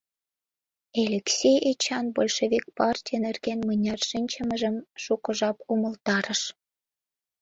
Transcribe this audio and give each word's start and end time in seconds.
Элексей 1.01 1.57
Эчан 1.71 2.05
большевик 2.17 2.65
партий 2.77 3.19
нерген 3.25 3.59
мыняр 3.67 3.99
шинчымыжым 4.09 4.75
шуко 5.03 5.31
жап 5.39 5.57
умылтарыш. 5.71 6.41